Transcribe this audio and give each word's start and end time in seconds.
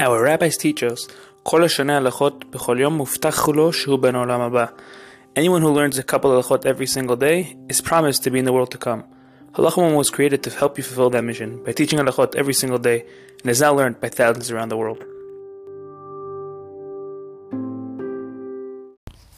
Our 0.00 0.22
rabbis 0.22 0.56
teach 0.56 0.82
us, 0.82 1.12
כל 1.42 1.64
השנה 1.64 1.96
הלכות 1.96 2.44
בכל 2.50 2.76
יום 2.80 2.94
מובטח 2.94 3.48
לו 3.48 3.72
שהוא 3.72 3.98
בן 3.98 4.14
העולם 4.14 4.40
הבא. 4.40 4.66
Anyone 5.38 5.62
who 5.62 5.68
learns 5.68 5.98
a 5.98 6.02
couple 6.02 6.30
of 6.30 6.36
הלכות 6.36 6.66
every 6.66 6.86
single 6.86 7.16
day 7.16 7.56
is 7.68 7.80
promised 7.80 8.24
to 8.24 8.30
be 8.30 8.38
in 8.38 8.44
the 8.44 8.52
world 8.52 8.70
to 8.70 8.78
come. 8.78 9.02
Halacha 9.52 9.76
Moment 9.76 9.96
was 9.96 10.10
created 10.10 10.42
to 10.42 10.50
help 10.50 10.78
you 10.78 10.84
fulfill 10.84 11.10
that 11.10 11.22
mission 11.22 11.62
by 11.64 11.72
teaching 11.72 11.98
halachot 11.98 12.34
every 12.34 12.54
single 12.54 12.78
day 12.78 13.04
and 13.42 13.50
is 13.50 13.60
now 13.60 13.74
learned 13.74 14.00
by 14.00 14.08
thousands 14.08 14.50
around 14.50 14.70
the 14.70 14.78
world. 14.78 15.04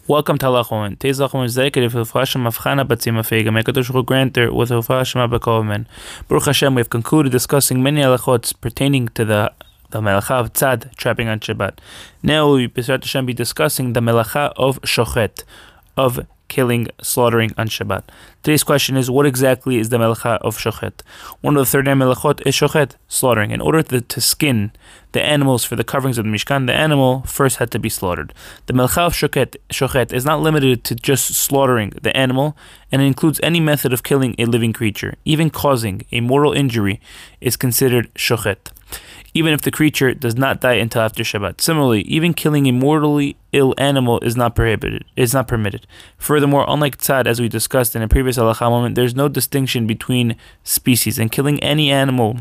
Welcome 0.06 0.38
to 0.38 0.46
Halacha 0.46 0.70
Moment. 0.70 1.00
Today's 1.00 1.18
Halacha 1.18 1.34
Moment 1.34 1.48
is 1.48 1.56
dedicated 1.56 1.90
to 1.90 1.96
Hilfah 1.96 2.20
Hashem 2.20 2.44
Avchana 2.44 2.86
Batzim 2.86 3.16
Afega. 3.22 3.52
May 3.52 3.62
Kadosh 3.62 3.90
Baruch 3.90 4.06
grant 4.06 4.36
with 4.36 4.68
Hilfah 4.68 4.98
Hashem 4.98 5.20
Abakovimen. 5.26 5.86
Baruch 6.28 6.44
Hashem, 6.44 6.74
we 6.74 6.80
have 6.80 6.90
concluded 6.90 7.32
discussing 7.32 7.82
many 7.82 8.02
halachots 8.02 8.52
pertaining 8.60 9.08
to 9.08 9.24
the 9.24 9.52
the 9.94 10.00
melacha 10.00 10.32
of 10.32 10.52
tzad, 10.52 10.92
trapping 10.96 11.28
on 11.28 11.38
Shabbat. 11.38 11.78
Now 12.20 12.52
we 12.52 12.66
B'ezrat 12.66 13.26
be 13.26 13.32
discussing 13.32 13.92
the 13.92 14.00
melacha 14.00 14.52
of 14.56 14.80
shochet, 14.82 15.44
of 15.96 16.26
killing, 16.48 16.88
slaughtering 17.00 17.52
on 17.56 17.68
Shabbat. 17.68 18.02
Today's 18.42 18.64
question 18.64 18.96
is, 18.96 19.08
what 19.08 19.24
exactly 19.24 19.76
is 19.78 19.90
the 19.90 19.98
melacha 19.98 20.38
of 20.38 20.58
shochet? 20.58 21.00
One 21.42 21.56
of 21.56 21.60
the 21.60 21.70
third 21.70 21.86
melachot 21.86 22.44
is 22.44 22.56
shochet, 22.56 22.96
slaughtering. 23.06 23.52
In 23.52 23.60
order 23.60 23.84
to, 23.84 24.00
to, 24.00 24.20
skin 24.20 24.72
the 25.14 25.22
animals 25.22 25.64
for 25.64 25.76
the 25.76 25.84
coverings 25.84 26.18
of 26.18 26.24
the 26.24 26.30
Mishkan, 26.30 26.66
the 26.66 26.74
animal 26.74 27.22
first 27.22 27.56
had 27.56 27.70
to 27.70 27.78
be 27.78 27.88
slaughtered. 27.88 28.34
The 28.66 28.74
melacha 28.74 29.06
of 29.06 29.14
shochet, 29.14 29.56
shochet 29.70 30.12
is 30.12 30.24
not 30.26 30.42
limited 30.42 30.84
to 30.84 30.94
just 30.94 31.34
slaughtering 31.34 31.94
the 32.02 32.14
animal, 32.16 32.56
and 32.92 33.00
it 33.00 33.06
includes 33.06 33.40
any 33.42 33.60
method 33.60 33.92
of 33.92 34.02
killing 34.02 34.34
a 34.38 34.44
living 34.44 34.72
creature. 34.72 35.14
Even 35.24 35.48
causing 35.50 36.04
a 36.12 36.20
mortal 36.20 36.52
injury 36.52 37.00
is 37.40 37.56
considered 37.56 38.12
shochet 38.14 38.58
even 39.34 39.52
if 39.52 39.62
the 39.62 39.70
creature 39.70 40.14
does 40.14 40.36
not 40.36 40.60
die 40.60 40.74
until 40.74 41.02
after 41.02 41.24
Shabbat. 41.24 41.60
Similarly, 41.60 42.02
even 42.02 42.32
killing 42.32 42.66
a 42.66 42.72
mortally 42.72 43.36
ill 43.52 43.74
animal 43.78 44.20
is 44.20 44.36
not 44.36 44.54
prohibited, 44.54 45.04
is 45.16 45.34
not 45.34 45.48
permitted. 45.48 45.86
Furthermore, 46.16 46.64
unlike 46.68 46.98
tzad, 46.98 47.26
as 47.26 47.40
we 47.40 47.48
discussed 47.48 47.96
in 47.96 48.02
a 48.02 48.08
previous 48.08 48.38
halacha 48.38 48.70
moment, 48.70 48.94
there's 48.94 49.16
no 49.16 49.28
distinction 49.28 49.86
between 49.88 50.36
species, 50.62 51.18
and 51.18 51.32
killing 51.32 51.58
any 51.62 51.90
animal 51.90 52.38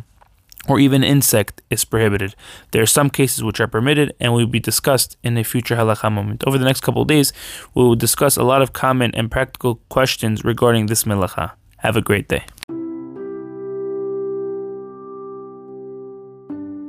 or 0.68 0.80
even 0.80 1.04
insect 1.04 1.62
is 1.70 1.84
prohibited. 1.86 2.36
There 2.72 2.82
are 2.82 2.88
some 2.88 3.10
cases 3.10 3.44
which 3.44 3.60
are 3.60 3.68
permitted 3.68 4.16
and 4.20 4.34
will 4.34 4.48
be 4.48 4.60
discussed 4.60 5.18
in 5.24 5.38
a 5.38 5.44
future 5.44 5.76
halacha 5.76 6.12
moment. 6.12 6.44
Over 6.48 6.58
the 6.58 6.66
next 6.66 6.82
couple 6.82 7.02
of 7.02 7.08
days, 7.08 7.34
we 7.74 7.84
will 7.84 7.96
discuss 7.96 8.38
a 8.38 8.44
lot 8.44 8.62
of 8.62 8.74
common 8.74 9.14
and 9.16 9.30
practical 9.30 9.76
questions 9.90 10.44
regarding 10.44 10.86
this 10.86 11.04
melacha. 11.04 11.52
Have 11.78 11.98
a 11.98 12.02
great 12.02 12.30
day. 12.30 12.46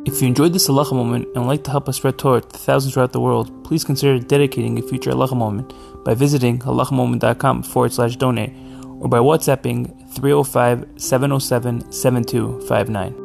If 0.07 0.21
you 0.21 0.29
enjoyed 0.29 0.53
this 0.53 0.69
halacha 0.69 0.93
moment 0.93 1.27
and 1.35 1.45
would 1.45 1.51
like 1.51 1.65
to 1.65 1.71
help 1.71 1.89
us 1.89 1.97
spread 1.97 2.19
Torah 2.19 2.43
to 2.43 2.59
thousands 2.59 2.95
throughout 2.95 3.13
the 3.13 3.21
world, 3.21 3.65
please 3.65 3.83
consider 3.83 4.19
dedicating 4.19 4.79
a 4.79 4.83
future 4.83 5.11
halacha 5.11 5.37
moment 5.37 5.73
by 6.05 6.15
visiting 6.15 6.59
halachamoment.com 6.59 7.63
forward 7.63 7.93
slash 7.93 8.17
donate 8.17 8.53
or 9.01 9.09
by 9.09 9.19
WhatsApping 9.19 10.15
305 10.15 10.87
707 10.97 11.91
7259. 11.91 13.24